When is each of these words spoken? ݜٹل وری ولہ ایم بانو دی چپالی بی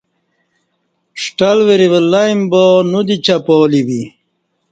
ݜٹل 1.21 1.57
وری 1.67 1.87
ولہ 1.93 2.21
ایم 2.27 2.41
بانو 2.51 2.99
دی 3.07 3.15
چپالی 3.25 3.81
بی 3.87 4.01